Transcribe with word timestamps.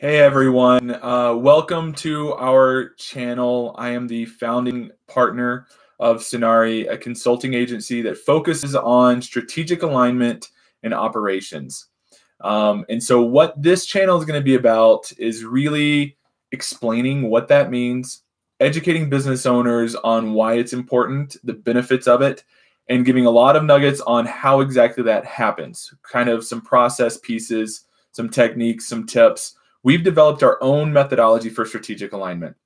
Hey 0.00 0.16
everyone, 0.16 0.92
uh, 0.92 1.34
welcome 1.34 1.92
to 1.96 2.32
our 2.32 2.94
channel. 2.94 3.74
I 3.76 3.90
am 3.90 4.06
the 4.06 4.24
founding 4.24 4.92
partner 5.06 5.66
of 5.98 6.22
Sonari, 6.22 6.90
a 6.90 6.96
consulting 6.96 7.52
agency 7.52 8.00
that 8.00 8.16
focuses 8.16 8.74
on 8.74 9.20
strategic 9.20 9.82
alignment 9.82 10.48
and 10.82 10.94
operations. 10.94 11.88
Um, 12.40 12.86
and 12.88 13.02
so, 13.02 13.20
what 13.20 13.62
this 13.62 13.84
channel 13.84 14.18
is 14.18 14.24
going 14.24 14.40
to 14.40 14.42
be 14.42 14.54
about 14.54 15.12
is 15.18 15.44
really 15.44 16.16
explaining 16.50 17.28
what 17.28 17.48
that 17.48 17.70
means, 17.70 18.22
educating 18.58 19.10
business 19.10 19.44
owners 19.44 19.96
on 19.96 20.32
why 20.32 20.54
it's 20.54 20.72
important, 20.72 21.36
the 21.44 21.52
benefits 21.52 22.08
of 22.08 22.22
it, 22.22 22.42
and 22.88 23.04
giving 23.04 23.26
a 23.26 23.30
lot 23.30 23.54
of 23.54 23.64
nuggets 23.64 24.00
on 24.00 24.24
how 24.24 24.60
exactly 24.60 25.04
that 25.04 25.26
happens. 25.26 25.92
Kind 26.10 26.30
of 26.30 26.42
some 26.42 26.62
process 26.62 27.18
pieces, 27.18 27.84
some 28.12 28.30
techniques, 28.30 28.88
some 28.88 29.04
tips 29.04 29.56
We've 29.82 30.04
developed 30.04 30.42
our 30.42 30.62
own 30.62 30.92
methodology 30.92 31.48
for 31.48 31.64
strategic 31.64 32.12
alignment. 32.12 32.56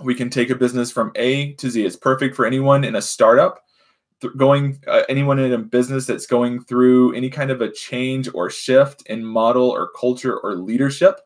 We 0.00 0.14
can 0.14 0.30
take 0.30 0.50
a 0.50 0.56
business 0.56 0.90
from 0.90 1.12
A 1.16 1.52
to 1.54 1.70
Z. 1.70 1.84
It's 1.84 1.96
perfect 1.96 2.34
for 2.34 2.46
anyone 2.46 2.82
in 2.84 2.96
a 2.96 3.02
startup, 3.02 3.62
going 4.36 4.80
uh, 4.86 5.02
anyone 5.08 5.38
in 5.38 5.52
a 5.52 5.58
business 5.58 6.06
that's 6.06 6.26
going 6.26 6.64
through 6.64 7.12
any 7.14 7.30
kind 7.30 7.50
of 7.50 7.60
a 7.60 7.70
change 7.70 8.28
or 8.34 8.50
shift 8.50 9.02
in 9.06 9.24
model 9.24 9.68
or 9.68 9.90
culture 9.98 10.38
or 10.38 10.54
leadership. 10.54 11.20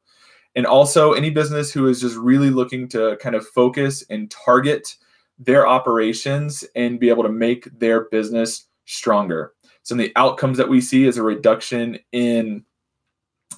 And 0.55 0.67
also 0.67 1.13
any 1.13 1.31
business 1.31 1.71
who 1.71 1.87
is 1.87 2.01
just 2.01 2.17
really 2.17 2.51
looking 2.51 2.89
to 2.89 3.17
kind 3.21 3.35
of 3.35 3.47
focus 3.47 4.03
and 4.09 4.31
target 4.31 4.97
their 5.39 5.67
operations 5.69 6.65
and 6.75 6.99
be 6.99 7.11
able 7.11 7.23
to 7.23 7.29
make 7.29 7.69
their 7.79 8.09
business 8.09 8.67
stronger. 8.87 9.53
Some 9.83 10.01
of 10.01 10.07
the 10.07 10.13
outcomes 10.17 10.57
that 10.59 10.69
we 10.69 10.81
see 10.81 11.05
is 11.05 11.19
a 11.19 11.23
reduction 11.23 11.99
in 12.13 12.65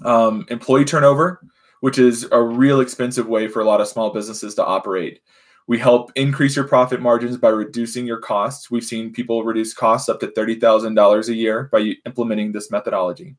um, 0.05 0.47
employee 0.49 0.85
turnover, 0.85 1.41
which 1.81 1.99
is 1.99 2.27
a 2.33 2.43
real 2.43 2.81
expensive 2.81 3.27
way 3.27 3.49
for 3.49 3.61
a 3.61 3.65
lot 3.65 3.81
of 3.81 3.89
small 3.89 4.13
businesses 4.13 4.55
to 4.57 4.65
operate. 4.65 5.21
We 5.67 5.79
help 5.79 6.11
increase 6.15 6.57
your 6.57 6.67
profit 6.67 7.03
margins 7.03 7.37
by 7.37 7.51
reducing 7.51 8.07
your 8.07 8.21
costs. 8.21 8.71
We've 8.71 8.85
seen 8.85 9.13
people 9.13 9.45
reduce 9.45 9.75
costs 9.75 10.09
up 10.09 10.19
to 10.21 10.29
$30,000 10.29 11.29
a 11.29 11.35
year 11.35 11.69
by 11.71 11.95
implementing 12.07 12.53
this 12.53 12.71
methodology. 12.71 13.37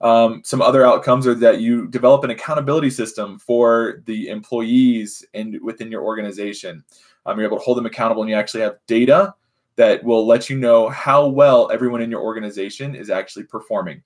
Um, 0.00 0.42
some 0.44 0.60
other 0.60 0.84
outcomes 0.84 1.26
are 1.26 1.34
that 1.36 1.60
you 1.60 1.86
develop 1.86 2.24
an 2.24 2.30
accountability 2.30 2.90
system 2.90 3.38
for 3.38 4.02
the 4.04 4.28
employees 4.28 5.24
and 5.32 5.60
within 5.62 5.90
your 5.90 6.02
organization. 6.02 6.84
Um, 7.24 7.38
you're 7.38 7.46
able 7.46 7.58
to 7.58 7.62
hold 7.62 7.78
them 7.78 7.86
accountable 7.86 8.22
and 8.22 8.30
you 8.30 8.36
actually 8.36 8.62
have 8.62 8.76
data 8.88 9.32
that 9.76 10.02
will 10.04 10.26
let 10.26 10.50
you 10.50 10.58
know 10.58 10.88
how 10.88 11.26
well 11.26 11.70
everyone 11.70 12.02
in 12.02 12.10
your 12.10 12.20
organization 12.20 12.94
is 12.94 13.10
actually 13.10 13.44
performing. 13.44 14.02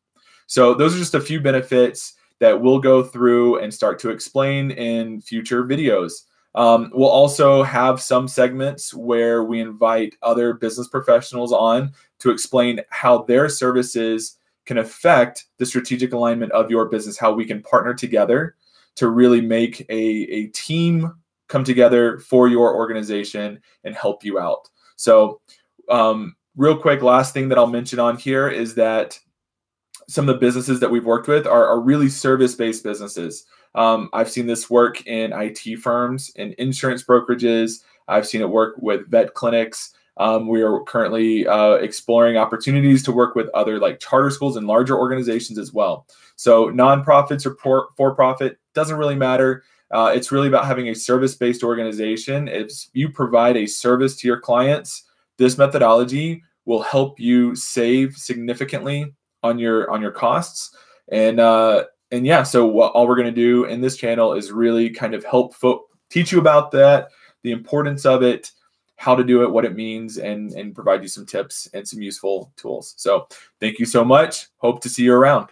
So 0.49 0.75
those 0.75 0.95
are 0.95 0.99
just 0.99 1.15
a 1.15 1.21
few 1.21 1.41
benefits 1.41 2.15
that 2.41 2.61
we'll 2.61 2.81
go 2.81 3.03
through 3.03 3.61
and 3.61 3.73
start 3.73 3.99
to 4.01 4.11
explain 4.11 4.71
in 4.73 5.21
future 5.21 5.63
videos. 5.63 6.25
Um, 6.55 6.91
we'll 6.95 7.09
also 7.09 7.63
have 7.63 8.01
some 8.01 8.27
segments 8.27 8.95
where 8.95 9.45
we 9.45 9.61
invite 9.61 10.17
other 10.23 10.55
business 10.55 10.89
professionals 10.89 11.53
on 11.53 11.93
to 12.21 12.31
explain 12.31 12.81
how 12.89 13.23
their 13.23 13.49
services 13.49 14.39
can 14.65 14.79
affect 14.79 15.45
the 15.59 15.67
strategic 15.67 16.13
alignment 16.13 16.51
of 16.53 16.71
your 16.71 16.87
business, 16.87 17.19
how 17.19 17.33
we 17.33 17.45
can 17.45 17.63
partner 17.63 17.95
together 17.95 18.57
to 18.97 19.09
really 19.09 19.41
make 19.41 19.81
a, 19.91 19.95
a 19.95 20.47
team 20.49 21.13
come 21.49 21.65
together 21.65 22.19
for 22.19 22.49
your 22.49 22.75
organization 22.75 23.61
and 23.85 23.95
help 23.95 24.25
you 24.25 24.39
out. 24.39 24.69
So, 24.97 25.41
um, 25.89 26.37
real 26.57 26.77
quick, 26.77 27.03
last 27.03 27.33
thing 27.33 27.49
that 27.51 27.59
I'll 27.59 27.67
mention 27.67 27.99
on 27.99 28.17
here 28.17 28.49
is 28.49 28.75
that 28.75 29.19
some 30.09 30.29
of 30.29 30.35
the 30.35 30.41
businesses 30.41 30.81
that 30.81 30.91
we've 30.91 31.05
worked 31.05 31.29
with 31.29 31.47
are, 31.47 31.67
are 31.67 31.81
really 31.81 32.09
service 32.09 32.55
based 32.55 32.83
businesses. 32.83 33.45
Um, 33.75 34.09
I've 34.13 34.31
seen 34.31 34.47
this 34.47 34.71
work 34.71 35.07
in 35.07 35.33
IT 35.33 35.79
firms, 35.81 36.31
in 36.37 36.55
insurance 36.59 37.05
brokerages. 37.05 37.83
I've 38.09 38.27
seen 38.27 38.41
it 38.41 38.49
work 38.49 38.77
with 38.79 39.11
vet 39.11 39.35
clinics. 39.35 39.93
Um, 40.17 40.49
we 40.49 40.63
are 40.63 40.83
currently 40.83 41.47
uh, 41.47 41.75
exploring 41.75 42.37
opportunities 42.37 43.05
to 43.05 43.13
work 43.13 43.35
with 43.37 43.49
other 43.51 43.79
like 43.79 44.01
charter 44.01 44.31
schools 44.31 44.57
and 44.57 44.67
larger 44.67 44.99
organizations 44.99 45.59
as 45.59 45.73
well. 45.73 46.07
So 46.37 46.71
nonprofits 46.71 47.47
or 47.47 47.57
for 47.97 48.15
profit 48.15 48.59
doesn't 48.75 48.97
really 48.97 49.15
matter. 49.15 49.63
Uh, 49.91 50.13
it's 50.15 50.33
really 50.33 50.49
about 50.49 50.67
having 50.67 50.89
a 50.89 50.95
service 50.95 51.35
based 51.35 51.63
organization. 51.63 52.49
If 52.49 52.73
you 52.95 53.11
provide 53.11 53.57
a 53.57 53.67
service 53.67 54.17
to 54.17 54.27
your 54.27 54.41
clients, 54.41 55.05
this 55.37 55.57
methodology 55.57 56.43
will 56.65 56.83
help 56.83 57.21
you 57.21 57.55
save 57.55 58.17
significantly 58.17 59.15
on 59.43 59.59
your 59.59 59.91
on 59.91 60.01
your 60.01 60.13
costs. 60.13 60.75
And 61.11 61.41
uh 61.41 61.85
and 62.11 62.27
yeah 62.27 62.43
so 62.43 62.65
what, 62.67 62.93
all 62.93 63.07
we're 63.07 63.17
going 63.17 63.27
to 63.27 63.33
do 63.33 63.65
in 63.65 63.81
this 63.81 63.97
channel 63.97 64.33
is 64.33 64.51
really 64.51 64.91
kind 64.91 65.15
of 65.15 65.25
help 65.25 65.55
fo- 65.55 65.85
teach 66.11 66.33
you 66.33 66.39
about 66.39 66.71
that 66.71 67.09
the 67.43 67.53
importance 67.53 68.07
of 68.07 68.23
it 68.23 68.51
how 68.97 69.15
to 69.15 69.25
do 69.25 69.43
it 69.43 69.51
what 69.51 69.65
it 69.65 69.77
means 69.77 70.19
and 70.19 70.53
and 70.53 70.75
provide 70.75 71.03
you 71.03 71.09
some 71.09 71.25
tips 71.25 71.69
and 71.73 71.87
some 71.87 72.03
useful 72.03 72.53
tools. 72.57 72.95
So 72.97 73.29
thank 73.61 73.79
you 73.79 73.87
so 73.87 74.05
much. 74.05 74.49
Hope 74.57 74.83
to 74.83 74.89
see 74.89 75.05
you 75.05 75.15
around 75.15 75.49